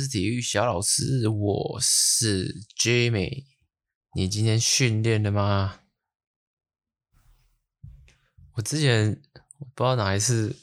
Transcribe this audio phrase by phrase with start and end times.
[0.00, 3.44] 是体育小老师，我是 Jimmy。
[4.14, 5.80] 你今天训练了吗？
[8.54, 9.20] 我之前
[9.74, 10.56] 不知道哪一次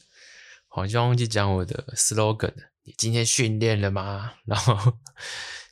[0.67, 2.53] 好像忘记讲我的 slogan。
[2.81, 4.33] 你今天训练了吗？
[4.45, 4.97] 然后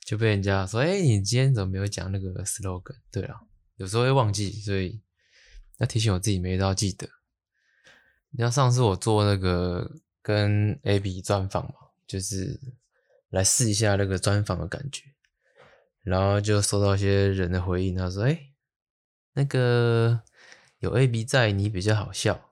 [0.05, 3.39] 就被人家说：“哎，你今天怎么没有讲那个 slogan？” 对啊，
[3.77, 5.01] 有时候会忘记，所以
[5.79, 7.09] 要提醒我自己，每天都要记得。
[8.29, 9.91] 你像上次我做那个
[10.21, 11.73] 跟 AB 专访嘛，
[12.05, 12.59] 就是
[13.35, 15.03] 来试一下那个专访的感觉。
[16.01, 18.51] 然后就收到一些人的回应，他说：“哎，
[19.33, 20.21] 那个
[20.77, 22.51] 有 AB 在，你比较好笑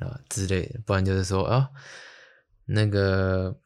[0.00, 1.70] 啊之类的，不然就是说啊，
[2.64, 3.60] 那个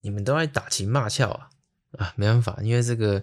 [0.00, 1.50] 你们都爱打情骂俏啊
[1.98, 3.22] 啊，没办法，因为这个，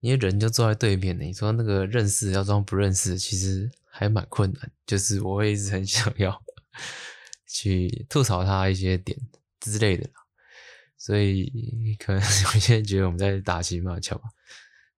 [0.00, 4.72] 因为人就坐在对面的，你说那个认识要装不认识，其实还蛮困难。
[4.86, 6.42] 就是我会一直很想要
[7.46, 9.18] 去吐槽他一些点
[9.60, 10.08] 之类的。”
[11.02, 12.22] 所以可能
[12.54, 14.28] 有些人觉得我们在打情骂俏吧，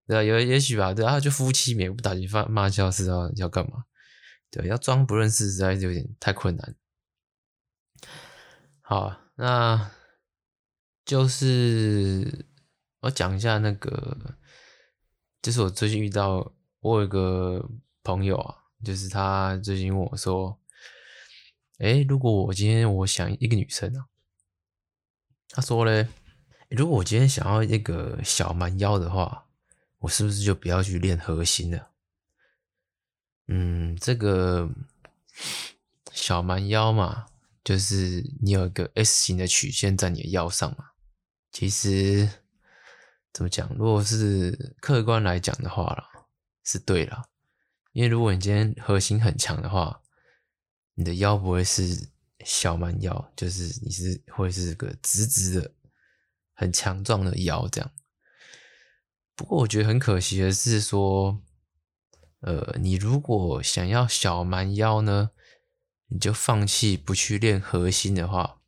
[0.06, 3.86] 对啊，有也许吧，对啊，就夫妻没不打情骂骂俏是要要干嘛？
[4.50, 6.74] 对，要装不认识实在是有点太困难。
[8.82, 9.90] 好，那
[11.06, 12.46] 就是
[13.00, 14.36] 我讲一下那个，
[15.40, 17.66] 就是我最近遇到我有一个
[18.02, 20.60] 朋友啊，就是他最近问我说，
[21.78, 24.04] 诶，如果我今天我想一个女生啊。
[25.50, 26.08] 他说嘞，
[26.68, 29.46] 如果我今天想要一个小蛮腰的话，
[29.98, 31.90] 我是不是就不要去练核心了？
[33.46, 34.68] 嗯，这个
[36.12, 37.26] 小蛮腰嘛，
[37.62, 40.86] 就是你有一个 S 型的曲线在你的腰上嘛。
[41.52, 42.28] 其实
[43.32, 46.26] 怎么讲，如果是客观来讲的话啦，
[46.64, 47.24] 是对啦。
[47.92, 50.00] 因为如果你今天核心很强的话，
[50.94, 52.12] 你的腰不会是。
[52.44, 55.72] 小蛮腰就是你是会是个直直的、
[56.52, 57.90] 很强壮的腰这样。
[59.34, 61.42] 不过我觉得很可惜的是说，
[62.40, 65.30] 呃，你如果想要小蛮腰呢，
[66.06, 68.60] 你就放弃不去练核心的话，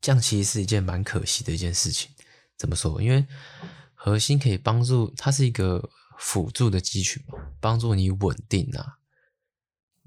[0.00, 2.12] 这样其实是一件蛮可惜的一件事情。
[2.56, 3.02] 怎么说？
[3.02, 3.26] 因为
[3.94, 8.98] 核心可以帮助，它是一个辅助的肌群嘛，帮助你稳定啊。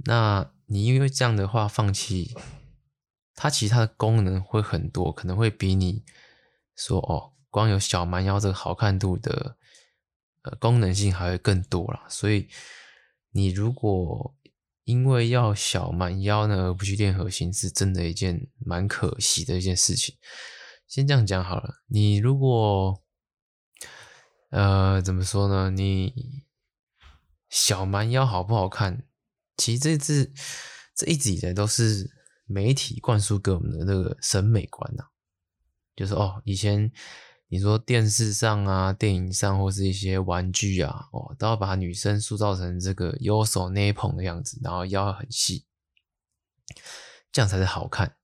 [0.06, 2.34] 那你因为这样的话放弃，
[3.36, 6.06] 它其实它的功能会很多，可能会比你
[6.78, 9.58] 说哦，光有小蛮腰这个好看度的
[10.44, 12.06] 呃功能性还会更多啦。
[12.08, 12.48] 所以
[13.31, 14.34] 你如果
[14.86, 20.16] 因为要小蛮腰呢而不去练核心，是真的一件蛮可惜的一件事情。
[20.88, 23.04] 先这样讲好了，你如果
[24.52, 25.70] 呃怎么说呢？
[25.70, 26.46] 你
[27.50, 29.04] 小蛮腰好不好看？
[29.62, 30.34] 其实这次
[30.96, 32.10] 这一直以来都是
[32.46, 35.04] 媒体灌输给我们的那个审美观呐、
[35.96, 36.92] 就是哦，以前
[37.48, 45.68] 你说电视上啊、电影上或是一些玩具啊，哦，都要把女生塑造成这个优手内捧的样子，然后腰很细，
[47.32, 48.16] 这样才是好看。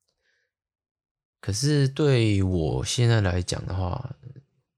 [1.40, 4.16] 可是对我现在来讲的话，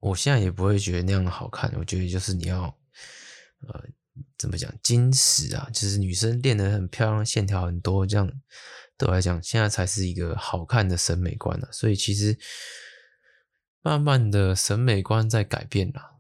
[0.02, 1.74] 我现在也不会觉得那样的好看。
[1.78, 2.64] 我觉得就是你要，
[3.62, 3.86] 呃。
[4.40, 4.74] 怎么讲？
[4.82, 8.32] 精实啊，就是女生练得很漂亮，线条很多，这样
[8.98, 11.68] 对我来讲，现在才是一个好看的审美观啊。
[11.74, 12.40] 所以其实
[13.82, 16.16] 慢慢的审美观在改变啦。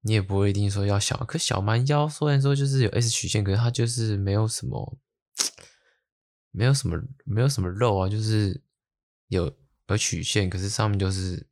[0.00, 4.98] 你也不会一定说要小，可小蛮腰虽然说就是有 S 曲线，可是它就是没有什么，
[6.50, 8.60] 没有什么，没有什么肉啊，就是
[9.28, 9.54] 有
[9.86, 11.46] 有曲线，可是上面就是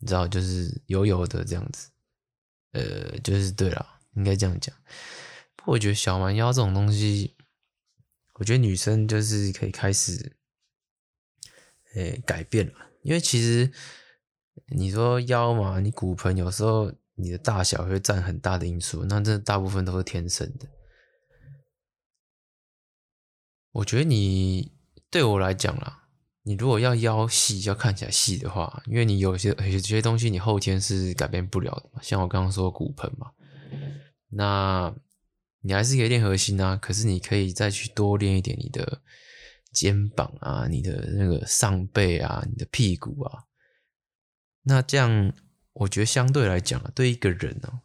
[0.00, 1.88] 你知道，就是油油的这样子。
[2.72, 3.95] 呃，就是对了。
[4.16, 4.74] 应该这样讲，
[5.54, 7.36] 不过我觉得小蛮腰这种东西，
[8.34, 10.36] 我觉得女生就是可以开始，
[11.94, 13.70] 诶、改变了，因为其实
[14.68, 20.66] 你说腰嘛，你骨盆有时候你的大小会占很大的因素，那这大部分都是天生的。
[23.72, 24.72] 我觉得你
[25.10, 26.08] 对我来讲啦，
[26.44, 33.30] 你如果要腰细，要看起来细的话，因为你有些有些东西你后天是改变不了的嘛，像我刚刚说骨盆嘛。
[34.28, 34.94] 那
[35.60, 39.02] 你还是可以练核心啊，可是你可以再去多练一点你的
[39.72, 43.44] 肩膀啊，你的那个上背啊，你的屁股啊。
[44.62, 45.32] 那这样
[45.72, 47.80] 我觉得相对来讲啊，对一个人哦，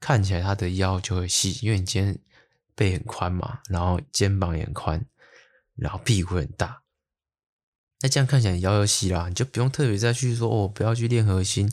[0.00, 2.18] 看起来他的腰就会细，因为你肩
[2.74, 5.04] 背很宽嘛，然后肩膀也很宽，
[5.76, 6.82] 然后屁股很大。
[8.00, 11.72] 那这样看起来腰又细啦，你就不用特别再去说哦，不要去练核心。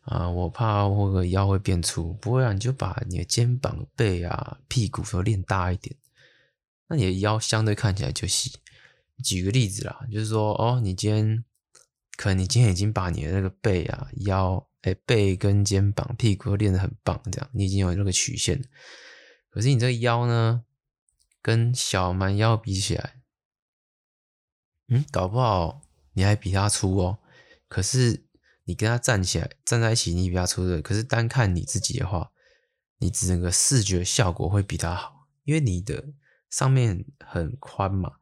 [0.00, 5.94] 啊，我怕我的腰会变粗，不会啊，你就把你的肩膀、背啊、屁股都练大一点，
[6.88, 8.58] 那你的腰相对看起来就细。
[9.22, 11.44] 举个例子啦，就是说，哦，你今天
[12.16, 18.64] 可能你今天已经把你的那个背啊、腰、哎背跟肩膀、屁股都练得很棒，这样你已经有那个曲线。
[19.50, 20.64] 可是你这个腰呢，
[21.42, 23.20] 跟小蛮腰比起来，
[24.88, 25.82] 嗯，搞不好
[26.14, 27.18] 你还比他粗哦。
[27.68, 28.24] 可是
[28.64, 30.80] 你跟他站起来站在一起，你比他粗的。
[30.80, 32.30] 可是单看你自己的话，
[32.98, 36.12] 你整个视觉效果会比他好，因为你的
[36.48, 38.12] 上面很宽嘛。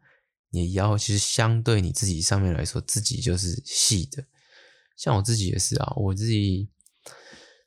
[0.51, 4.25] 你的腰其实相对你自己上面来说，自己就是细的。
[4.97, 6.71] 像我自己也是啊，我自己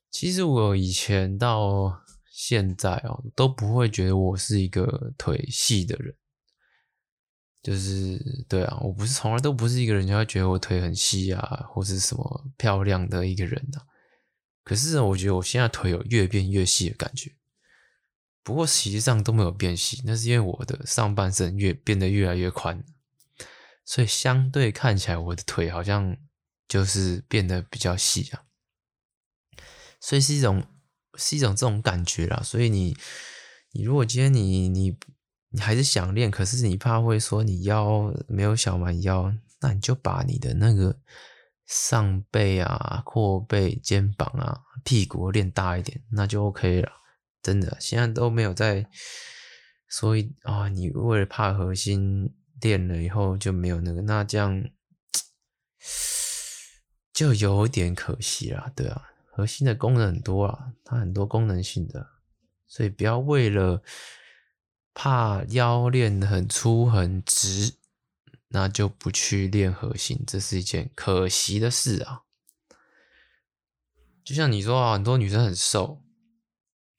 [0.09, 2.01] 其实我以前到
[2.31, 6.15] 现在哦，都不会觉得我是一个腿细的人。
[7.61, 13.85] 就是对啊，我不是从来都不是一个人家会觉得我腿很细啊，或是什么漂亮的一个人啊。
[14.63, 17.35] 可是我觉得我现在腿有越变越细的感觉。
[18.43, 22.83] 不过实际上都没有变细，那是因为我的上半身越变得越来越宽，
[23.85, 26.17] 所以相对看起来我的腿好像
[26.67, 28.45] 就是变得比较细啊。
[29.99, 30.65] 所以是一种
[31.15, 32.41] 是一种这种感觉啦。
[32.43, 32.97] 所以你
[33.73, 34.97] 你如果今天你你
[35.51, 40.97] 你还是想练，可是你怕会说你腰没有小蛮腰，那你就把你的那个
[41.65, 46.91] 上背啊、阔背、肩膀啊、屁股练大一点，那就 OK 了。
[47.43, 48.87] 真的，现在都没有在
[49.89, 54.63] 所以啊、你为了怕核心练了以后就没有那个，那这样
[57.13, 58.71] 就有点可惜啦。
[58.75, 62.07] 对啊，核心的功能很多啊，它很多功能性的，
[62.67, 63.81] 所以不要为了
[64.93, 67.73] 怕腰练得很粗很直，
[68.49, 72.21] 那就不去练核心，这是一件可惜的事啊。
[74.23, 76.03] 就像你说啊，很多女生很瘦。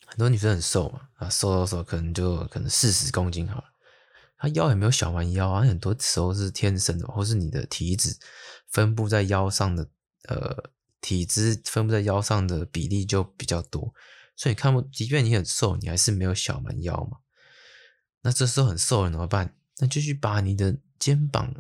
[0.05, 3.65] 很多女生很瘦嘛，啊，瘦瘦瘦可能就可能四十公斤好了，
[4.37, 8.15] 她腰也没有小蛮腰啊，很多时候是天生的，或是你的体脂
[8.69, 9.89] 分布在腰上的，
[10.29, 13.95] 呃，体脂分布在腰上的比例就比较多，
[14.37, 17.17] 所以你看不，即便你很瘦，你还是没有小蛮腰嘛。
[18.23, 19.57] 那这时候很瘦了怎么办？
[19.79, 21.55] 那就去把你的肩膀、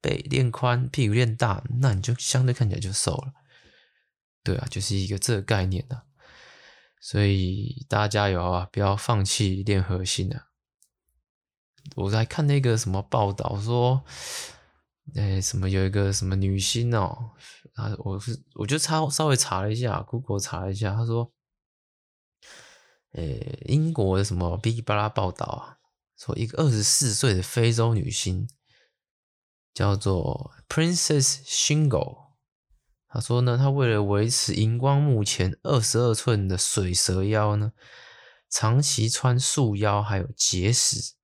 [0.00, 3.32] 背练宽，屁股练大，那你就相对看起来就瘦了。
[4.42, 6.04] 对啊，就是一个这个概念啊。
[7.02, 8.68] 所以大家加油啊！
[8.70, 10.48] 不要放弃练核心啊！
[11.96, 14.04] 我在看那个什么报道说，
[15.14, 17.30] 诶，什么有一个什么女星哦，
[17.72, 21.32] 啊，我是我就查稍微查了一下，Google 查了一下，他说，
[23.12, 25.78] 诶，英国的什么哔哩吧啦报道啊，
[26.16, 28.48] 说一个二十四岁的非洲女星
[29.74, 32.30] 叫做 Princess Shingo。
[33.08, 37.72] 她说呢，她为了维持荧光幕前二十二寸的水蛇腰呢，
[38.48, 41.14] 长期穿束腰，还有节食，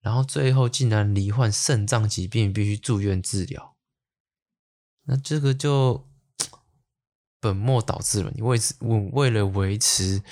[0.00, 3.76] 然后最后竟然罹患肾脏疾病，必须住院治疗。
[5.04, 6.08] 那这个就
[7.40, 8.30] 本末倒置了。
[8.36, 10.22] 你为为为了维持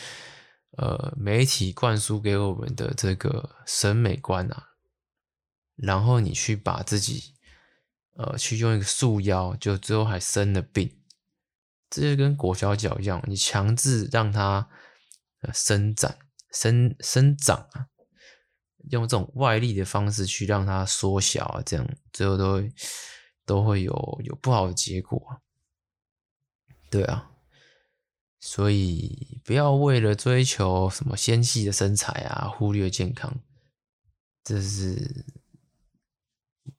[0.78, 4.70] 呃媒体灌输给我们的这个审美观啊，
[5.76, 7.34] 然后你去把自己。
[8.20, 10.93] 呃，去用一个束腰，就最后还生了病，
[11.88, 14.69] 这就跟裹小脚一样，你强制让它
[15.43, 16.19] 呃伸展、
[16.50, 17.86] 生生长啊，
[18.91, 22.72] 用这种外力的方式去让它缩小啊，这样最后都会
[23.46, 25.41] 都会有有不好的结果。
[26.91, 27.31] 对啊，
[28.40, 33.40] 所以不要为了追求什么纤细的身材啊，忽略健康，
[34.44, 35.24] 这是。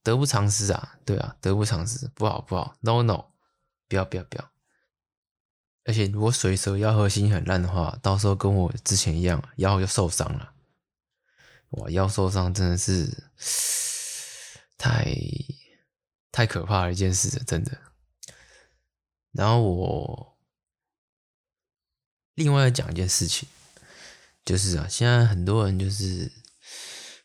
[0.03, 3.25] 得不偿失啊，对啊，得不偿失，不好不好，no no，
[3.87, 4.51] 不要不要不要。
[5.83, 10.53] 而且如果水蛇腰核心很烂的话，到时候跟我之前一样，腰就受伤了。
[11.71, 13.31] 哇，腰受伤真的是
[14.77, 15.11] 太
[16.31, 17.77] 太可怕的一件事了，真的。
[19.31, 20.37] 然后我
[22.39, 23.47] 另外要讲一件事情，
[24.43, 26.31] 就是啊，现在很多人就是。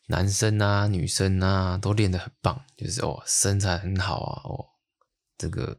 [0.08, 4.66] 男生啊，女生啊，都练得很棒，就是哦，身材很好啊，哦，
[5.38, 5.78] 这个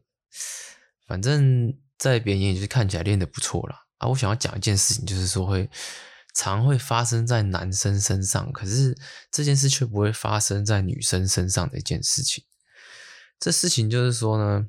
[1.06, 3.86] 反正在别人眼里就是看起来练得不错啦。
[4.00, 4.08] 啊。
[4.08, 5.70] 我想要讲一件事情，就是说会
[6.34, 8.98] 常会发生在男生身上，可是
[9.32, 12.44] 这件事却不会发生在女生身上的一件事情。
[13.40, 14.68] 这事情就是说呢，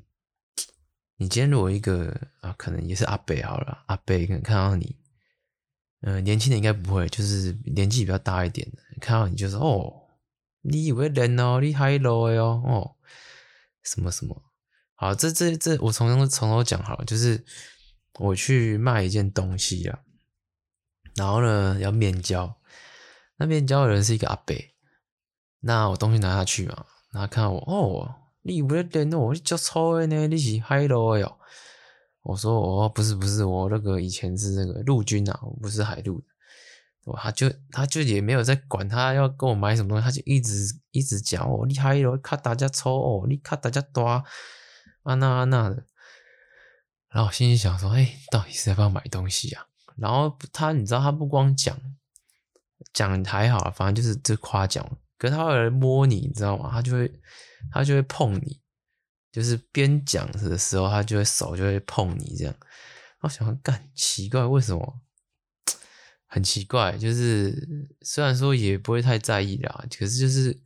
[1.17, 4.95] 你今天如果一个啊，可能也是阿伯好了，阿伯可能看到你。
[6.01, 9.91] 呃，年轻的应该不会，就是年纪比较大一点的，看到你就是哦，
[10.61, 12.95] 你以为人哦，你嗨咯哟哦，
[13.81, 14.43] 什么什么，
[14.93, 17.43] 好，这这这，我从头从头讲好了，就是
[18.19, 19.99] 我去卖一件东西啊，
[21.15, 22.59] 然后呢要面交，
[23.37, 24.55] 那面交的人是一个阿伯，
[25.61, 28.15] 那我东西拿下去嘛，然后看到我哦，
[28.47, 31.37] 你不要电哦，你叫抽的呢，你是海陆的哦。
[32.21, 36.25] 我说哦，不是不是，我那个以前是那个陆军啊，我不是海陆的。
[37.15, 44.23] 他就他就也没有在管他要跟我买什么东西，他就一直一直讲哦，你海陆看大家抽哦，你看大家多啊
[45.03, 45.85] 那啊那的。
[47.09, 49.65] 然后我心里想说，哎，到底是要不要买东西啊？
[49.95, 51.79] 然后他你知道他不光讲
[52.93, 54.85] 讲还好，反正就是这夸奖。
[55.17, 56.69] 可是他会来摸你，你知道吗？
[56.71, 57.09] 他就会
[57.71, 58.59] 他就会碰你，
[59.31, 62.55] 就是边讲的时候，他就会手就会碰你这样。
[63.21, 65.01] 我想，干奇怪，为什么？
[66.29, 70.61] 很奇怪，就是虽然说也不会太在意啦，可是就是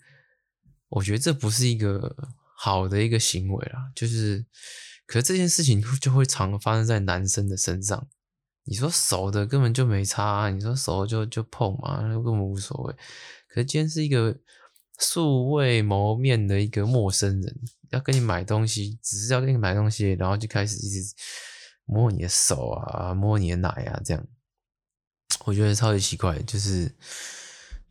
[0.90, 2.16] 我觉得这不是一个
[2.58, 3.92] 好的一个行为啦。
[3.96, 4.44] 就是，
[5.06, 8.08] 可是这件事情就会常发生在男生的身上。
[8.64, 12.94] 你说熟的根本就没差，你说熟就就碰嘛，那根本无所谓。
[13.48, 14.36] 可是今天是一个
[14.98, 21.14] 素未谋面的一个陌生人，要跟你买东西，只是要跟你买东西，然后就开始一直
[21.86, 24.28] 摸你的手啊，摸你的奶啊，这样，
[25.46, 26.96] 我觉得超级奇怪，就是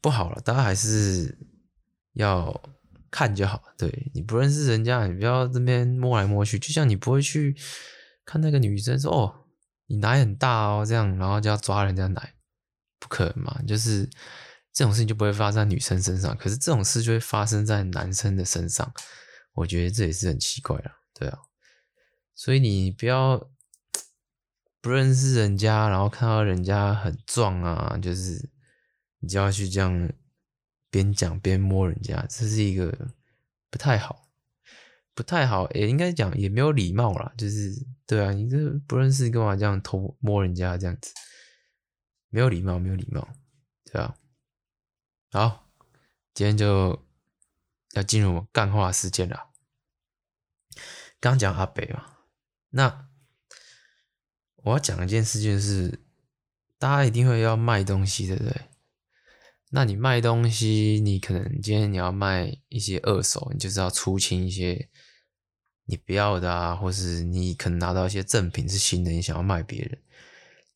[0.01, 0.41] 不好了。
[0.43, 1.39] 大家还是
[2.15, 2.61] 要
[3.11, 7.57] 看就好，对，你不认识人家，你不要这边摸来摸去，就像你不会去
[8.25, 9.37] 看那个女生说哦。
[9.93, 12.35] 你奶很大哦，这样，然后就要抓人家奶，
[13.01, 13.61] 不可能嘛？
[13.67, 14.09] 就是
[14.73, 18.93] 这种事情就不会发生在女生身上，可是这种事就会发生在男生的身上。
[19.53, 21.39] 我觉得这也是很奇怪啊，对啊。
[22.35, 23.51] 所以你不要
[24.81, 28.49] 不认识人家，然后看到人家很壮啊，就是
[29.19, 30.13] 你就要去这样
[30.91, 33.11] 边讲边摸人家，这是一个
[33.71, 34.29] 不太好。
[35.13, 37.31] 不太好，也应该讲也没有礼貌啦。
[37.37, 37.75] 就是
[38.07, 41.13] 对啊，你这不认识干嘛这样偷摸人家这样子，
[42.31, 43.29] 没有礼貌，没有礼貌，
[43.85, 44.15] 对啊。
[45.33, 45.71] 好，
[46.35, 47.05] 今天就
[47.93, 49.51] 要进入干话时间了。
[51.21, 52.19] 刚讲阿北嘛，
[52.71, 53.09] 那
[54.57, 56.03] 我要讲一件事情是，
[56.79, 58.69] 大家一定会要卖东西，对不对？
[59.71, 64.89] 那你卖东西，你可能今天你要卖一些二手，你就是要出清一些。
[65.85, 70.03] 你不要的啊，或是你可能拿到一些赠品是新的，你想要卖别人。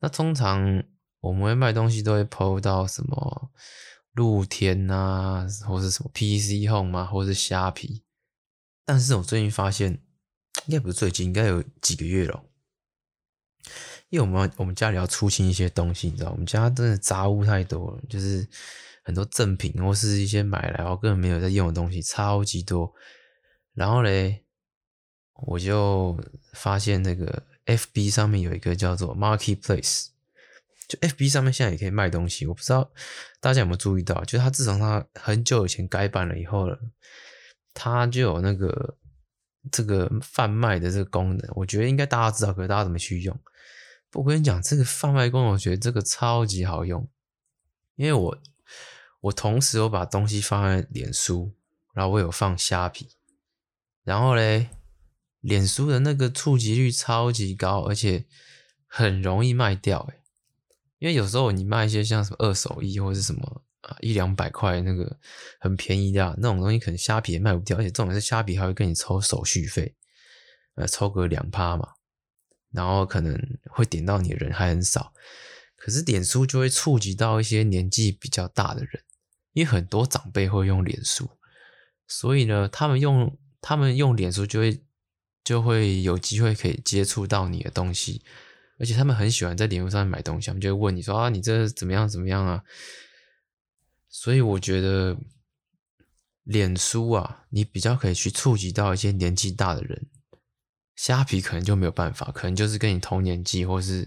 [0.00, 0.82] 那通常
[1.20, 3.52] 我们会卖东西都会抛到什么
[4.14, 8.02] 露天啊，或是什么 PC Home 啊，或是虾皮。
[8.85, 10.00] 但是我最近发现，
[10.66, 12.44] 应该不是最近，应该有几个月了。
[14.09, 18.49] 因为我们我们家里要出清一些东西，你知道，我们家真的杂物太多了，就是
[19.02, 22.92] 很多赠品或是一些买来我根本没有在用的东西，超级多。
[23.75, 24.40] 然后嘞。
[25.49, 26.16] 我就
[26.52, 30.11] 发现那个 FB 上面有一个叫做 Marketplace，
[30.88, 32.47] 就 FB 上面现在也可以卖东西。
[32.47, 32.91] 我不知道
[33.41, 36.79] 大家有没有注意到，就是它自从它很久以前改版了以后了，
[37.73, 38.97] 它就有那个
[39.71, 41.50] 这个贩卖的这个功能。
[41.55, 43.38] 我觉得应该大家知道，可是大家怎么去用？
[44.12, 47.09] 我跟你讲，这个贩卖功能，我觉得这个超级好用，
[47.97, 48.38] 因为我
[49.21, 51.55] 我同时我把东西放在脸书，
[51.93, 53.11] 然后我有放虾皮，
[54.03, 54.71] 然后嘞。
[55.45, 58.25] 脸书的那个触及率超级高，而且
[58.87, 60.23] 很容易卖掉诶，
[61.04, 65.18] 因为有时候你卖一些像什么二手衣或者是什么啊一两百块那个
[65.61, 69.94] 很便宜的那种东西，可能虾皮也卖不掉，而且重点是虾皮还会跟你抽手续费，
[70.76, 71.87] 呃，抽个两趴嘛，
[72.73, 75.12] 然后可能会点到你的人还很少，
[75.76, 79.02] 可是脸书就会触及到一些年纪比较大的人，
[79.52, 81.28] 因为很多长辈会用脸书，
[82.08, 84.82] 所以呢，他们用他们用脸书就会。
[85.44, 88.25] 就会有机会可以接触到你的东西，
[88.78, 92.62] 而且他们很喜欢在脸书上面买东西，他们就会问你说啊，你这怎么样怎么样啊？
[94.09, 95.16] 所以我觉得
[96.43, 100.07] 脸书啊，你比较可以去触及到一些年纪大的人，
[100.97, 104.04] 虾皮可能就没有办法，可能就是跟你同年纪，或是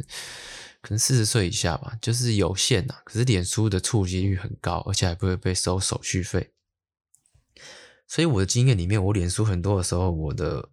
[0.81, 3.01] 可能四十岁以下吧，就是有限啊。
[3.03, 6.51] 可是脸书的触及率很高，而且还不会被收手续费。
[8.07, 10.69] 所以我的经验里面，我脸书很多的时候，我的。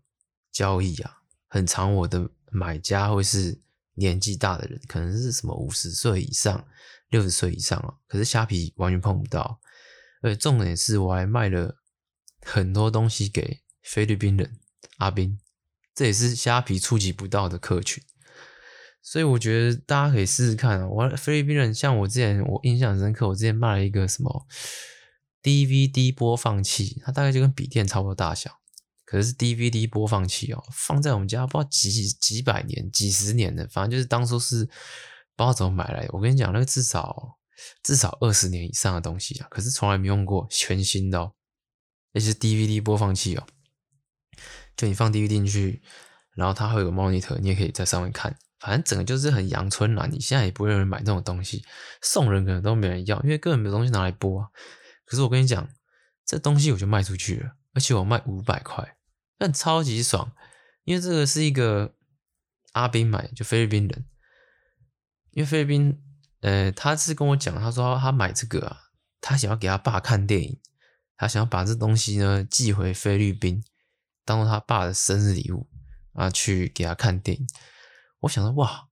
[0.55, 3.61] 交易啊，很常，我的买家会是
[3.95, 6.67] 年纪大的人，可能是什么五十岁以上、
[7.11, 7.95] 六十岁以上啊。
[8.07, 9.61] 可是虾皮完全碰不到，
[10.23, 11.77] 而且重点是我还卖了
[12.43, 14.59] 很多东西给菲律宾人
[14.99, 15.39] 阿宾，
[15.95, 18.03] 这也是虾皮触及不到的客群。
[19.03, 20.89] 所以我觉得大家可以试试看啊。
[20.89, 24.47] 我菲律宾人，像我之前我印象深刻，我之前卖了一个什么
[25.43, 28.61] DVD 播放器，它大概就跟笔电差不多大小。
[29.05, 36.11] 可是 DVD 播放器哦，放在我们家不知道几几百年、几十年的，反正就是当初是不知道怎么买来的。
[36.13, 37.39] 我跟你讲，那个至少
[37.83, 41.33] 至少二十年以上的东西啊，可是从来没用过，全新的哦，
[42.13, 43.47] 那是 DVD 播放器哦。
[44.77, 45.83] 就你放 DVD 进去，
[46.35, 48.37] 然后它会有 monitor，你也可以在上面看。
[48.59, 50.09] 反正整个就是很阳春啦。
[50.11, 51.63] 你现在也不会有人买这种东西，
[52.03, 54.49] 送人可能都没人要，因为根本没有东西拿来播啊。
[55.05, 55.69] 可是我跟你讲，
[56.25, 58.94] 这东西我就卖出去了，而且我卖五百块，
[59.39, 60.33] 但超级爽，
[60.85, 61.95] 因为这个是一个
[62.73, 64.07] 阿斌买，就菲律宾人，
[65.31, 66.03] 因为菲律宾，
[66.41, 68.79] 呃，他是跟我讲，他说他买这个啊，
[69.21, 70.61] 他想要给他爸看电影，
[71.17, 73.65] 他想要把这东西呢寄回菲律宾，
[74.25, 75.69] 当做他爸的生日礼物
[76.13, 77.47] 啊，去给他看电影。
[78.21, 78.89] 我想说哇，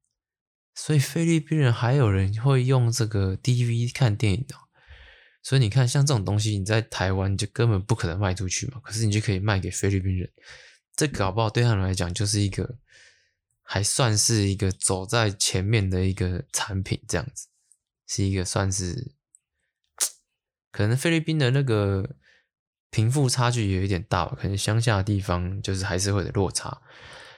[0.74, 4.54] 所以菲律宾人还有人会用这个 DV 看电影的，
[5.42, 8.80] 所以你看，像这种东西，你在台湾就根本不可能卖出去嘛。
[8.82, 10.30] 可是你就可以卖给菲律宾人，
[10.96, 12.78] 这搞不好对他们来讲就是一个
[13.62, 17.48] 还算是一个走在前面的一个产品，这样子
[18.06, 19.12] 是一个算是
[20.70, 22.16] 可能菲律宾的那个
[22.90, 26.80] 贫富差距有一点大吧，可能乡下的地方就是还是会有落差。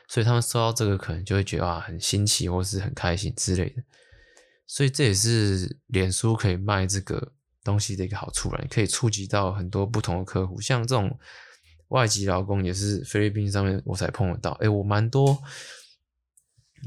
[0.07, 3.83] 所以他们收到这个可能就会觉得啊，很新奇或是很开心之类的，
[4.67, 7.33] 所以这也是脸书可以卖这个
[7.65, 8.65] 东西的一个好处了。
[8.71, 11.19] 可以触及到很多不同的客户，像这种
[11.89, 14.53] 外籍劳工也是菲律宾上面我才碰得到。
[14.61, 15.43] 诶，我蛮多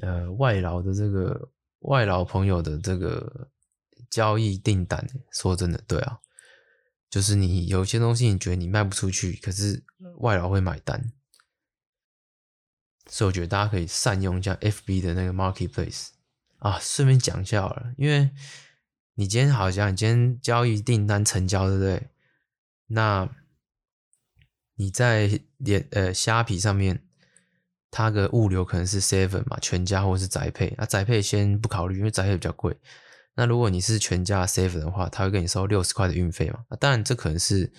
[0.02, 3.50] 呃外劳的这个外劳朋友的这个
[4.10, 6.20] 交易订单，说真的，对啊，
[7.10, 9.84] 就是你有些东西你觉得你卖不出去，可是
[10.20, 11.12] 外劳会买单。
[13.10, 16.10] 所以我觉得大家可以善用一下 FB 的那个 Marketplace
[16.60, 18.30] 啊，顺便讲一下好了，因为
[19.20, 22.10] 你今天好像你今天交易订单成交，对不对？
[22.86, 23.28] 那
[24.76, 27.04] 你在连呃虾皮上面，
[27.90, 32.78] 它的物流可能是 Seven 嘛，全家或是宅配，那宅配先不考虑，因为宅配比较贵。
[33.34, 36.60] 那如果你是全家 Seven 的话，他会给你收六十块的运费嘛？
[36.70, 37.74] 那当然这可能是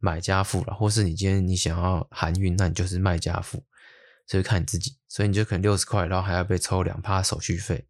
[0.00, 3.64] 买家付了，或是你今天你想要含运，那你就是卖家付。
[4.26, 7.86] 所以看你自己，所以你就可能六十块，然后还要被抽两趴手续费。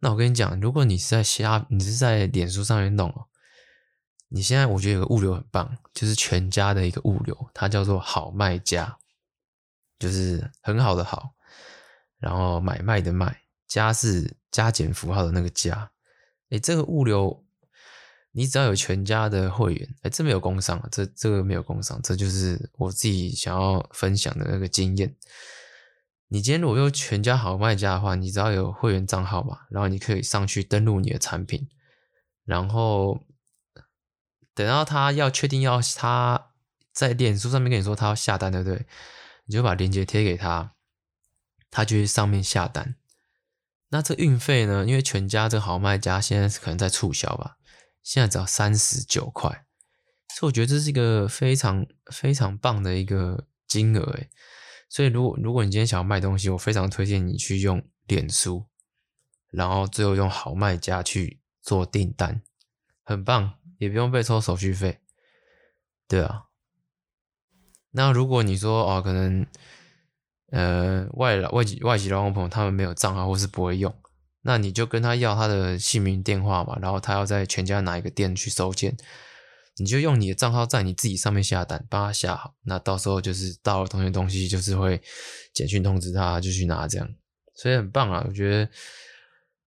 [0.00, 3.28] 那我跟你讲，如果你是在虾，你是在脸书上面弄哦，
[4.28, 8.98] 你现在我觉得有个物流很棒，就是全家的一个物流，它叫做好卖家，
[9.98, 11.34] 就是很好的好，
[12.18, 15.90] 然后买卖的卖，家是加减符号的那个加。
[16.48, 17.44] 诶，这个物流。
[18.32, 25.12] 你只要有全家的会员，哎，这没有工商啊，这这个没有工商，这就是我自己想要分享的那个经验。
[26.32, 31.68] 你今天如果用全家好卖家的话，你只要有会员账号嘛，然后你可以上去登录你的产品，
[32.44, 33.24] 然后
[34.54, 36.52] 等到他要确定要他
[36.92, 38.86] 在脸书上面跟你说他要下单，对不对？
[39.46, 40.74] 你就把链接贴给他，
[41.68, 42.94] 他就去上面下单。
[43.88, 44.86] 那这运费呢？
[44.86, 47.56] 因为全家这个好卖家现在可能在促销吧。
[48.04, 49.66] 现在只要三十九块，
[50.36, 54.30] 所以我觉得这是一个非常非常棒的一个金额诶。
[54.90, 58.66] 所以如果如果你今天想要卖东西，我非常推荐你去用脸书，
[59.50, 62.42] 然后最后用好卖家去做订单，
[63.04, 64.98] 很棒，也不用被抽手续费。
[66.08, 66.46] 对啊，
[67.92, 69.46] 那如果你说哦，可能
[70.50, 73.94] 呃外劳外籍外籍劳工朋友他们没有账号或是不会用。
[74.42, 78.96] 那你就跟他要他的姓名电话嘛，然后他要在全家哪一个店去收件，
[79.80, 85.00] 你就用你的账号在你自己上面下单，帮他下好，那到时候就是到了同学东西，就是会
[85.54, 87.08] 简讯通知他，就去拿这样，
[87.54, 88.70] 所以很棒啊，我觉得，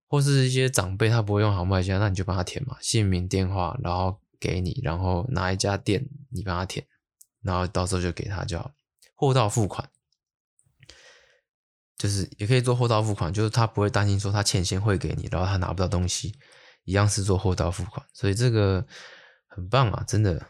[0.07, 6.85] 或是一些长辈他不会用好卖家，那你就帮他填嘛，姓名电话，然后给你，然后哪一家店你帮他填，
[7.41, 8.71] 然后到时候就给他叫
[9.15, 9.89] 货到付款。
[11.95, 16.35] 就是也可以做货到付款，就是他不会担心说他欠钱汇给你，然后他拿不到东西，
[16.83, 18.85] 一样是做货到付款，所以这个
[19.55, 20.47] 很棒啊，真的，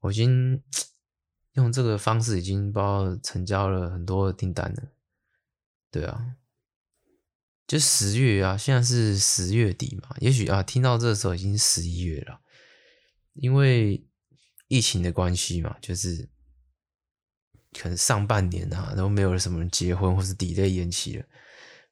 [0.00, 0.62] 我已经
[1.52, 4.92] 用这个方式已经不知道成交了很多订单了，
[5.90, 6.36] 对啊，
[7.66, 12.40] 就十月啊，现在是十月底嘛，也许啊听到这时候已经十一月了，
[13.34, 14.06] 因为
[14.68, 16.28] 疫情的关系嘛，就是。
[17.78, 21.24] 可能上半年啊，都没有什么人结婚，或是 delay 延期了。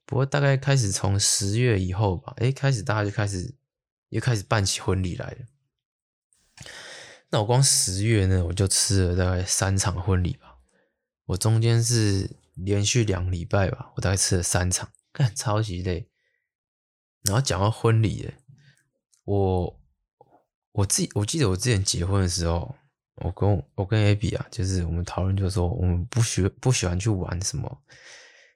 [0.07, 3.55] 不过大概开始从十月以后吧，哎，开始大家就开始
[4.09, 5.39] 又开始办起婚礼来了。
[7.31, 10.59] 那我光十月呢，我就吃了大概三场婚礼吧。
[11.27, 16.09] 我中间是连续两礼拜吧，我大概吃了三场，干超级累。
[17.23, 18.39] 然后讲到婚礼，哎，
[19.25, 19.81] 我
[20.73, 22.75] 我自己我记得我之前结婚的时候。
[23.25, 27.83] 我跟我跟 Abby 啊，就是我们讨论，就是说我们不喜不喜欢去玩什么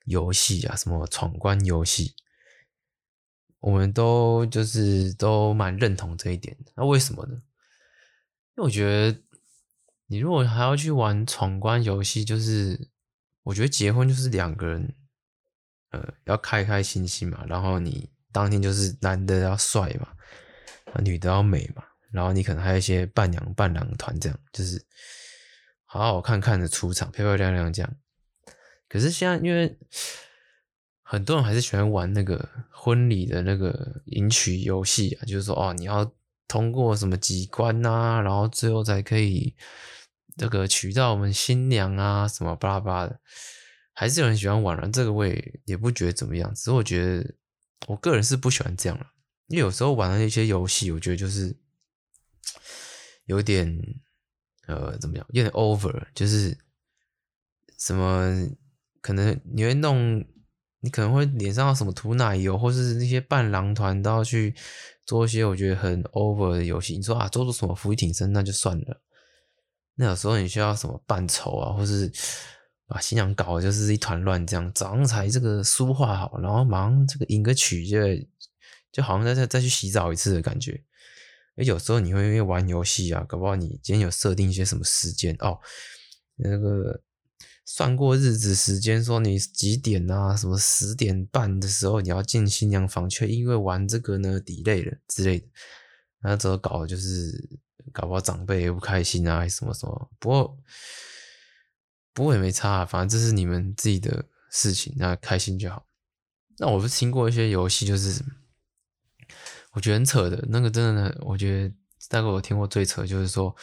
[0.05, 2.15] 游戏啊，什么闯关游戏，
[3.61, 6.55] 我们都就是都蛮认同这一点。
[6.77, 7.41] 那为什么呢？
[8.57, 9.21] 因为我觉得
[10.07, 12.91] 你如果还要去玩闯关游戏，就是
[13.43, 14.95] 我觉得结婚就是两个人，
[15.91, 17.45] 呃，要开开心心嘛。
[17.49, 20.09] 然后你当天就是男的要帅嘛，
[20.93, 21.85] 啊女的要美嘛。
[22.13, 24.85] 然后你可能还有一些伴娘伴郎团，这样就是
[25.85, 27.97] 好好看看的出场，漂漂亮亮这样。
[28.89, 29.79] 可是现在因为
[31.03, 36.13] 很多人还是喜欢玩那个婚礼的那个迎娶游戏啊，就是说哦，你要
[36.51, 39.55] 通过什么机关啊，然后最后才可以。
[40.37, 43.21] 这个娶到我们新娘啊，什么巴拉巴拉的，
[43.93, 44.89] 还是有人喜欢玩了。
[44.89, 47.35] 这个我也也不觉得怎么样，只是我觉得
[47.89, 49.07] 我个人是不喜欢这样了。
[49.49, 51.55] 因为有时候玩的一些游戏，我觉得就是
[53.27, 53.79] 有点
[54.67, 56.57] 呃，怎么样，有点 over，就是
[57.79, 58.49] 什么
[59.03, 60.25] 可能你会弄，
[60.81, 64.55] 你可能会脸上要什么涂奶油，或是那些伴郎团都要去
[65.05, 66.97] 做一些我觉得很 over 的游戏。
[66.97, 69.01] 你说啊，做做什么伏地挺身，那就算了。
[69.97, 72.11] 那有时候你需要什么扮丑啊，或是
[72.87, 77.99] 把新娘搞的就是一团乱，这样早上才这个梳化好，然后马上这个迎个曲，就
[78.91, 80.83] 就好像再再再去洗澡一次的感觉。
[81.57, 85.59] 而有时候你会因为玩游戏啊，搞不好你今天有设定一些什么时间哦，
[86.37, 86.99] 那个
[87.65, 95.47] 算过日子时间，说你几点啊，什么十点半的时候你要进新娘房，却因为玩这个呢 delay 了之类的，
[96.23, 97.61] 那这个搞就是。
[97.93, 100.11] 搞不好长辈也不开心啊，什么什么？
[100.21, 100.59] 不过，
[102.13, 105.89] 不过也没差，反正这是你们自己的事情，那开心就好。
[106.59, 108.23] 那我不是听过一些游戏，就是
[109.73, 111.75] 我觉得很扯的，那个真的，我觉得
[112.09, 113.57] 大概我听过最扯，就是说，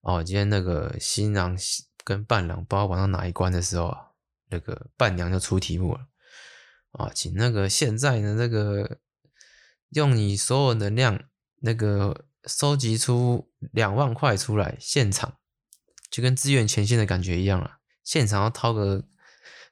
[0.00, 1.54] 哦，今天那个新郎
[2.10, 4.10] 跟伴郎不知道玩到哪一关的时候啊，
[4.48, 6.00] 那个伴娘就出题目了
[6.92, 8.98] 啊，请那个现在的那个
[9.90, 11.22] 用你所有能量
[11.60, 12.26] 那个。
[12.46, 15.34] 收集出两万块出来，现场
[16.10, 17.80] 就跟支援前线的感觉一样了。
[18.02, 19.04] 现场要掏个，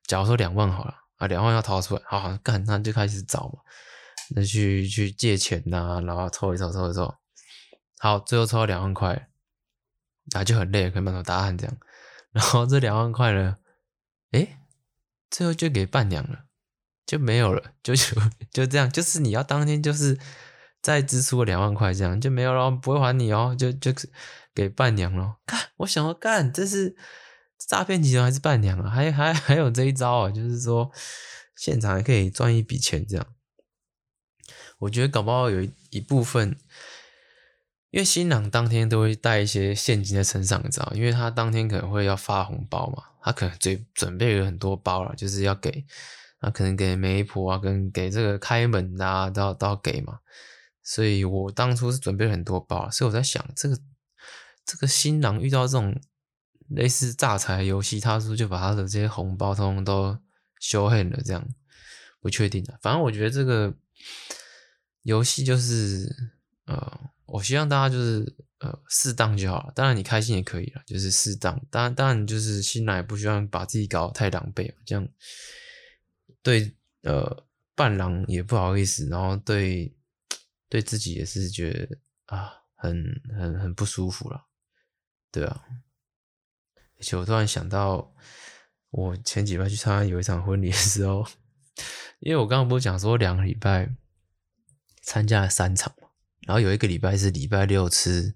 [0.07, 3.61] 假如说两万好了啊，两万要掏出来，好好干，那就开始找嘛，
[4.37, 7.15] 那去去借钱呐、然后凑一凑，凑一凑，
[8.01, 9.31] 好，最后抽到两万块，
[10.35, 11.75] 啊就很累，可以满头大汗这样。
[12.33, 13.59] 然后这两万块呢，
[14.33, 14.59] 诶，
[15.31, 16.45] 最后就给伴娘了，
[17.07, 18.21] 就没有了，就就
[18.53, 20.19] 就这样，就是你要当天就是。
[20.81, 23.93] 再支出个两万块，这样就没有了，不会还你哦，就就
[24.55, 25.39] 给伴娘了。
[25.45, 26.97] 看，我想要干，这是
[27.59, 28.89] 诈骗集团还是伴娘啊？
[28.89, 30.93] 还还还有这一招啊，就是说
[31.57, 33.27] 现场还可以赚一笔钱，这样。
[34.79, 36.57] 我觉得搞不好有一部分，
[37.91, 45.87] 因为新郎当天都会带一些现金在身上，你知道，因为他当天可能会要发红包嘛，他可能准准备了很多包了，就是要给，
[46.41, 50.19] 他可能给媒婆啊，跟给这个开门啊，都要都要给嘛。
[50.83, 53.79] 所以我当初是准备了很多包，所以我在想，这个
[54.65, 55.99] 这个新郎遇到这种
[56.69, 60.19] 类似诈财游戏，他是不是就把他的这些红包通通都
[60.61, 61.21] 修黑了？
[61.25, 61.47] 这样
[62.21, 62.79] 不确定的。
[62.83, 63.75] 反正我觉得这个
[65.03, 66.33] 游戏就是，
[66.67, 69.73] 呃，我希望大家就是呃适当就好了。
[69.75, 71.61] 当然你开心也可以了，就是适当。
[71.71, 75.09] 当然当然就是新来不希望把自己搞得太狼狈，这样
[76.43, 79.95] 对呃伴郎也不好意思，然后对。
[80.71, 84.45] 对自己也是觉得啊，很很很不舒服了，
[85.33, 85.65] 对啊。
[86.99, 88.15] 而且我突然想到，
[88.91, 91.27] 我前几拜去参加有一场婚礼的时候，
[92.19, 93.89] 因为我刚刚不是讲说两个礼拜
[95.01, 95.91] 参加了三场，
[96.49, 98.35] 然后有一个礼拜是礼拜六吃，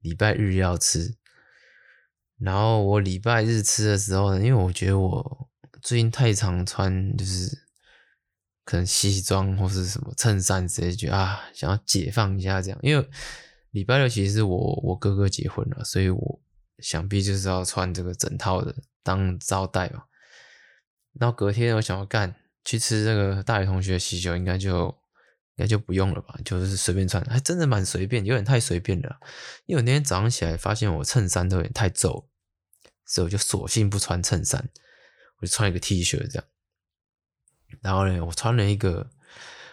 [0.00, 1.18] 礼拜日要吃，
[2.38, 5.50] 然后我礼拜日吃的时候呢，因为我觉得我
[5.82, 7.66] 最近太常穿就是。
[8.68, 12.78] 可能西装或是什么衬衫之类，觉得啊，想要解放一下这样。
[12.82, 13.08] 因为
[13.70, 16.40] 礼拜六其实是我我哥哥结婚了，所以我
[16.80, 20.02] 想必就是要穿这个整套的当招待嘛。
[21.18, 24.94] 然后隔天我想要干去吃这个大学同学的喜酒，应该就
[25.58, 29.18] 该就不用了吧，就是随便穿，还真的蛮随便，有点太随便了。
[29.66, 32.28] 因为我那天早上起来发现我衬衫都有点太皱，
[33.04, 34.70] 所以我就索性不穿衬衫，
[35.40, 36.44] 我就穿一个 T 恤这样。
[37.82, 39.10] 然后呢，我穿了一个，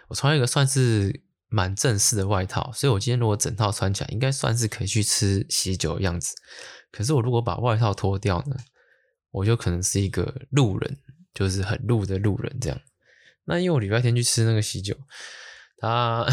[0.10, 6.36] 我穿了一个算是蛮正式的外套，所以我今天如果整套穿起来，应该算是可以去吃喜酒的样子。
[6.92, 8.58] 可是我如果把外套脱掉呢，
[9.32, 10.98] 我就可能是一个路人，
[11.34, 12.82] 就是很路的路人这样。
[13.46, 14.98] 那因为我礼拜天去吃那个喜酒，
[15.78, 16.26] 他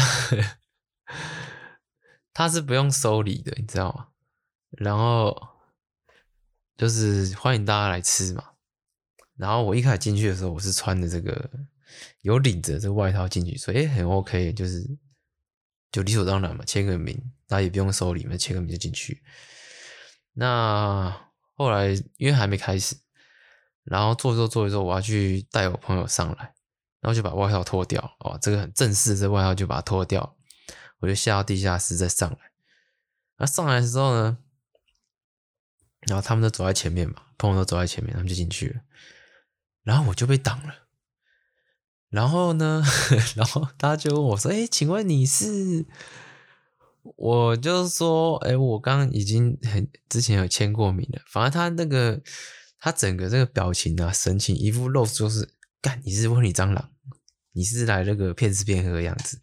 [2.33, 4.07] 他是不用收礼的，你知道吗？
[4.71, 5.35] 然后
[6.75, 8.43] 就是欢迎大家来吃嘛。
[9.35, 11.49] 然后我一开始进去的时候，我是穿的这个
[12.21, 14.83] 有领子这个外套进去，所以很 OK，就是
[15.91, 17.15] 就理所当然嘛，签个名，
[17.47, 19.23] 大家也不用收礼嘛，签个名就进去。
[20.33, 22.95] 那后来因为还没开始，
[23.83, 26.52] 然后做一做做一做，我要去带我朋友上来，
[27.03, 30.37] 然后就把外套脱掉哦，这个很正式这外套就把它脱掉，
[30.99, 32.37] 我就下到地下室再上来。
[33.37, 34.37] 那上来的时候呢，
[36.07, 38.81] 然后他们都走在前面嘛，朋友都走在前面，他们就进去了，
[39.83, 40.75] 然后我就被挡了。
[42.09, 42.81] 然后呢，
[43.35, 45.85] 然后他就问我说：“哎，请问你是？”
[47.17, 51.21] 我就说：“哎，我刚刚已经很之前有签过名了。
[51.27, 52.21] 反正他那个
[52.79, 55.53] 他整个这个表情啊、神情，一副露出就是
[55.83, 56.89] 干，你是婚礼蟑螂，
[57.51, 59.37] 你是来那个骗吃骗喝的样子。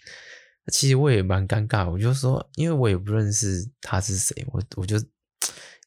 [0.72, 4.96] 其实我也蛮尴尬，我就说，因为我也不认识他是谁，我我就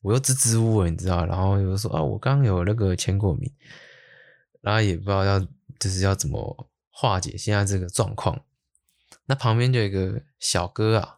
[0.02, 1.26] 我又支支吾吾，你知道？
[1.26, 3.52] 然后又说啊，我刚刚有那个签过名，
[4.62, 5.39] 然后也不知道要
[5.80, 8.39] 就是要怎么。”化解现在这个状况，
[9.26, 11.18] 那旁边就有一个小哥啊，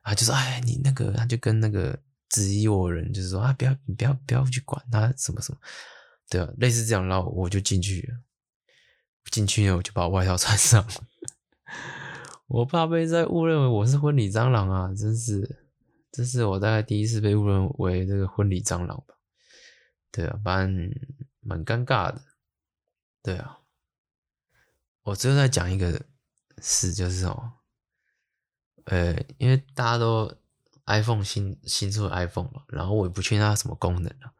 [0.00, 1.96] 啊，就说：“哎，你那个，他就跟那个
[2.30, 5.58] 质疑我人，就是说啊，不要，不要，不要去管他什么什么，
[6.30, 8.18] 对啊，类似这样，然后我就进去了，
[9.30, 10.92] 进去呢，我就把外套穿上了，
[12.48, 15.64] 我怕被再误认为我是婚礼蟑螂啊，真是，
[16.10, 19.14] 这是我大概第一次被误认为这个婚礼蟑螂吧，
[20.10, 20.90] 对啊，蛮
[21.40, 22.22] 蛮尴尬的，
[23.22, 23.58] 对啊。
[25.04, 26.00] 我最后再讲一个
[26.58, 27.54] 事，就是哦，
[28.84, 30.32] 呃，因为大家都
[30.86, 34.32] iPhone 新新出的 iPhone 嘛，然后我也不确定它什么功能了。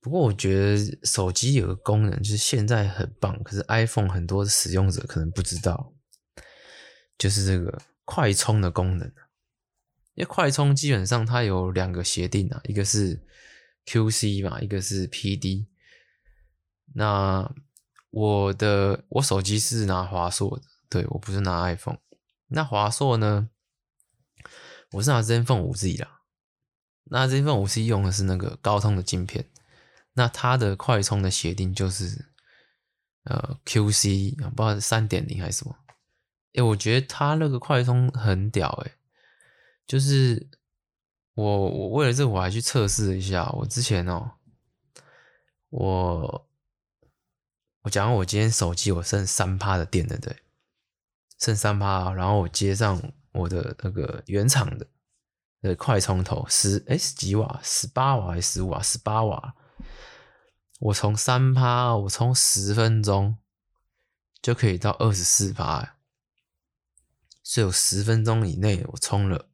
[0.00, 5.92] 不过我觉得手机有个功能，就是现在很棒，可是 iPhone 很多使用者可能不知道，
[7.18, 9.06] 就是这个快充的功能。
[10.14, 13.22] 因为快充基本上它有两个协定啊，一个是
[13.86, 15.66] QC 嘛，一个是 PD。
[16.94, 17.54] 那
[18.10, 21.98] 我的我手机是拿华硕的，对，我不是拿 iPhone。
[22.48, 23.48] 那华硕呢？
[24.92, 26.22] 我是拿 ZenFone 5Z 啦。
[27.04, 29.48] 那 ZenFone 5Z 用的是那个高通的晶片，
[30.20, 32.26] 那它的快充的协定就是
[33.24, 35.74] 呃 QC，不知道是三点零还是什么。
[36.52, 38.92] 诶，我觉得它那个快充很屌诶，
[39.86, 40.50] 就是
[41.32, 44.32] 我我为了这我还去测试一下，我之前哦，
[45.70, 46.46] 我。
[47.82, 50.36] 我讲我今天手机我剩三趴的电了，对，
[51.38, 53.00] 剩三趴，然后我接上
[53.32, 54.86] 我的那个原厂的
[55.62, 58.82] 的快充头十哎十几瓦，十八瓦还是十五瓦？
[58.82, 59.54] 十八瓦，
[60.80, 63.38] 我从三趴我充十分钟
[64.42, 65.96] 就可以到二十四趴，
[67.42, 69.48] 所以有十分钟以内我充了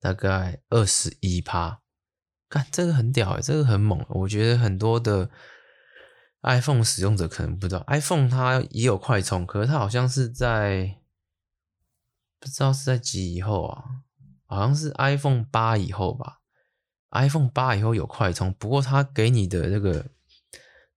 [0.00, 1.80] 大概二十一趴，
[2.48, 5.30] 看这个很屌诶，这个很猛，我觉得很多的。
[6.46, 10.98] iPhone 使用者可能不知道，iPhone 它也有快充，可是它好像是在
[12.38, 13.82] 不知道是在几以后啊？
[14.44, 16.42] 好像是 iPhone 八以后吧。
[17.12, 20.10] iPhone 八以后有快充，不过它给你的那个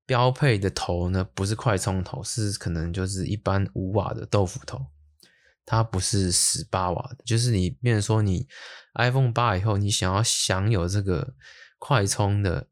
[0.07, 4.87] 标配的头呢，不是快充头，是可能就是一般五瓦的豆腐头，
[5.63, 7.17] 它不是十八瓦的。
[7.23, 8.47] 就是你，变成说你
[8.95, 11.35] iPhone 八以后，你想要享有这个
[11.77, 12.67] 快充的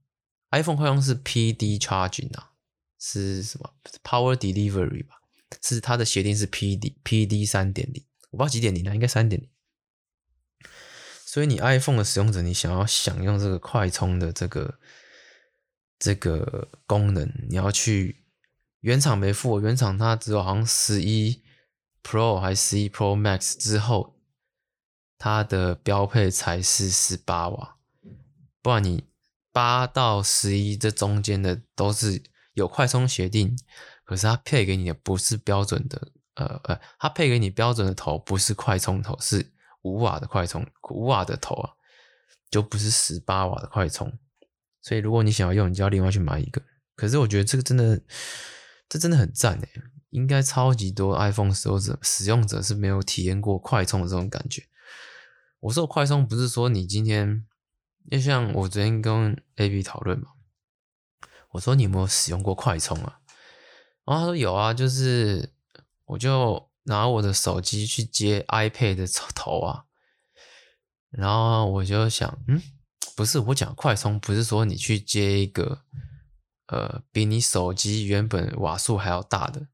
[0.50, 2.54] iPhone 快充是 PD charging 啊。
[2.98, 3.72] 是什么
[4.04, 5.16] Power Delivery 吧？
[5.62, 9.48] 是它的协定是 PD PD 三点零，我不知道几点零呢，应该三点零。
[11.24, 14.80] 所以你 iPhone 的使用者，你想要享用这个快充的这个
[16.00, 18.26] 这个功能，你要去
[18.82, 21.44] 原厂没付，原厂它只有好像十一
[22.04, 24.16] Pro 还是十一 Pro Max 之后，
[25.18, 27.78] 它的标配才是十八瓦，
[28.62, 29.04] 不然你
[29.52, 32.24] 八到十一这中间的都是。
[32.56, 33.54] 有快充协定，
[34.06, 41.74] 可是它配给你的不是标准的，呃呃，它配给你标准的头不是快充头，是五瓦的快充，五瓦的头啊，
[42.50, 44.10] 就不是十八瓦的快充。
[44.86, 46.62] 所以如果你想要用，你就要另外去买一个。
[46.96, 48.00] 可是我觉得这个真的，
[48.88, 49.70] 这真的很赞诶，
[50.12, 54.64] 应该超级多 iPhone 使用者使用者是没有体验过快充的这种感觉。
[55.62, 57.48] 我说快充不是说你今天，
[58.12, 60.28] 就像我昨天跟 AB 讨论嘛。
[61.54, 63.22] 我说你有没有使用过快充啊？
[64.06, 65.52] 然后他说有啊，就是
[66.04, 69.86] 我就拿我的手机去接 iPad 的头啊，
[71.10, 72.62] 然后我就想，嗯，
[73.16, 75.82] 不是我讲快充，不是说你去接一个
[76.68, 79.68] 呃比你手机原本瓦数还要大的，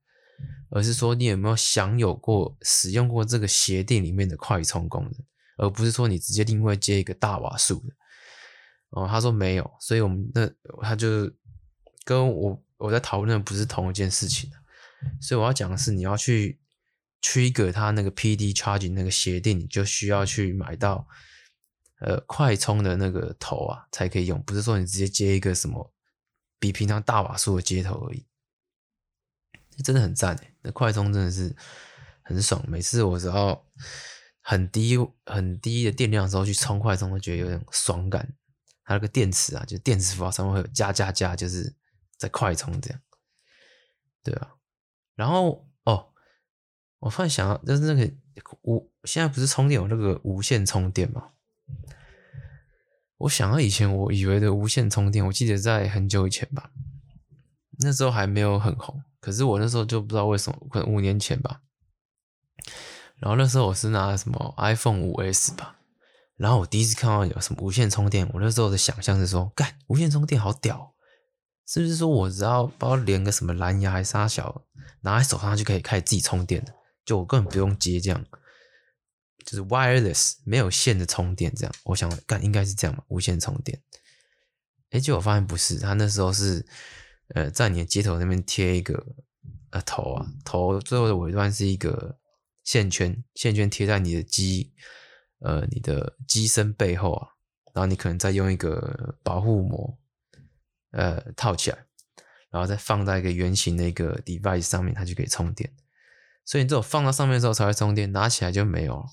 [0.69, 5.13] 而是说你有没有享有过使用过这个协定里面的快充功能，
[5.57, 7.93] 而不是说你直接另外接一个大瓦数的。
[8.91, 10.49] 哦，他说没有，所以我们那
[10.81, 11.31] 他就。
[12.03, 14.49] 跟我我在讨论的不是同一件事情，
[15.21, 16.59] 所以我要讲的是，你要去
[17.21, 21.07] trigger 它那个 PD charging 那个协定，你就需要去买到
[22.01, 25.93] 呃快充的那个头啊才可以用，不是说你直接接一个什么
[26.59, 28.27] 比平常大瓦数的接头而已。
[29.83, 31.55] 真的很赞，那快充真的是
[32.23, 32.63] 很爽。
[32.67, 33.65] 每次我只要
[34.41, 38.35] 很低很低的电量的时候去充快充，都觉得有点爽感。
[38.83, 41.73] 它那个电池啊，就电池符号上面会有加加加，就是
[42.17, 42.99] 在快充这样。
[44.21, 44.55] 对啊，
[45.15, 46.13] 然后哦，
[46.99, 48.13] 我突然想到，就是那个
[48.63, 51.31] 无现在不是充电有那个无线充电吗？
[53.21, 56.71] 我想到以前我以为的无线充电，我记得在很久以前吧，
[57.79, 59.01] 那时候还没有很红。
[59.19, 61.61] 可是我那时候就不知道为什么，可能五年前吧。
[63.17, 65.77] 然后那时候我是拿什么 iPhone 五 S 吧，
[66.35, 70.95] 然后我第一次看到有什么无线充电，我那时候的想象是说，干无线充电好屌，
[71.67, 74.63] 是不是说我只要包连个什么蓝牙还是啥小，
[75.01, 76.73] 拿在手上就可以开始自己充电的，
[77.05, 78.25] 就我根本不用接这样，
[79.45, 81.75] 就是 wireless 没有线的充电这样。
[81.83, 83.81] 我想干应该是这样嘛，无线充电。
[84.91, 86.65] 哎，结果发现不是，他那时候是。
[87.33, 89.01] 呃，在你的接头那边贴一个
[89.69, 92.19] 呃头啊，头最后的尾端是一个
[92.65, 94.73] 线圈，线圈贴在你的机
[95.39, 97.29] 呃你的机身背后啊，
[97.73, 99.97] 然后你可能再用一个保护膜
[100.91, 101.85] 呃套起来，
[102.49, 105.73] 然后再放在一个圆形的一个 device 上面，它就可以充电。
[106.43, 109.05] 所以你只有放到上面的时候才会充电，拿起来就没有了。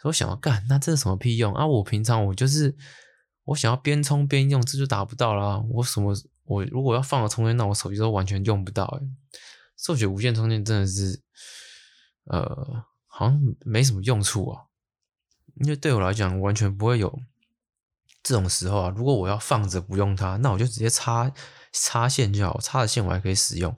[0.00, 1.66] 所以我想要干，那这是什么屁用啊？
[1.66, 2.76] 我平常我就是
[3.44, 5.62] 我想要边充边用，这就达不到啦。
[5.70, 6.14] 我什么？
[6.44, 9.00] 我如果要放个充电，那我手机都完全用不到哎。
[9.76, 11.20] 所以我觉得无线充电真的是，
[12.26, 14.62] 呃，好像没什么用处啊。
[15.56, 17.18] 因为对我来讲，完全不会有
[18.22, 18.94] 这种时候啊。
[18.96, 21.32] 如果我要放着不用它，那我就直接插
[21.72, 23.74] 插线就好，插着线我还可以使用。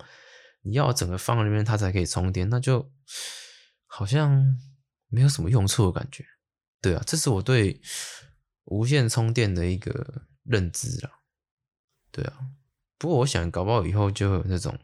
[0.62, 2.90] 你要整个放在那边，它才可以充电，那就
[3.86, 4.58] 好像
[5.08, 6.24] 没有什么用处的感觉。
[6.80, 7.80] 对啊，这是我对
[8.64, 11.20] 无线充电的一个认知啦。
[12.10, 12.38] 对啊。
[12.96, 14.76] 不过我想，搞不好以后就有那种，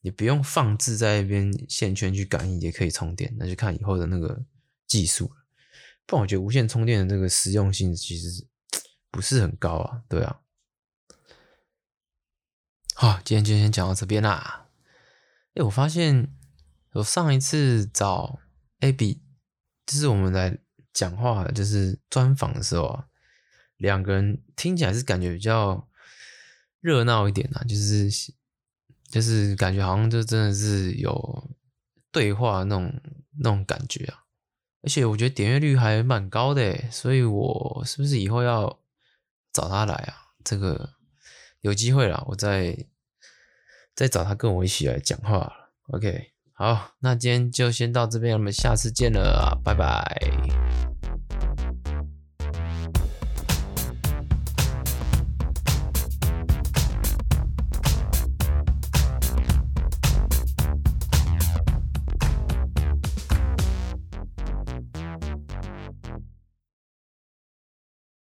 [0.00, 4.44] 你不用放置在那边线圈去感应也可以充电，那就看以后的那个
[4.86, 5.46] 技术了。
[6.06, 8.46] 不然我觉得无线充电的这个实用性其实
[9.10, 10.02] 不是很高啊。
[10.08, 10.40] 对啊。
[12.94, 14.68] 好，今天就先讲到这边啦。
[15.54, 16.34] 哎，我发现
[16.92, 18.40] 我上一次找
[18.80, 19.18] ABB
[19.86, 20.58] 就是我们来
[20.92, 23.06] 讲话，就是专访的时候啊，
[23.76, 25.88] 两个人听起来是感觉比较。
[26.80, 28.10] 热闹一点啊，就是
[29.08, 31.50] 就是感觉好像就真的是有
[32.12, 33.00] 对话那种
[33.38, 34.24] 那种感觉啊，
[34.82, 38.78] 而且我觉得点阅率还蛮高的，所以我是不是以后要
[39.50, 40.34] 找他来啊？
[40.44, 40.96] 这个
[41.62, 42.86] 有机会啦，我再
[43.94, 45.70] 再找他跟我一起来讲话。
[45.84, 50.04] OK，好，那今天就先到这边，我们下次见了，拜拜。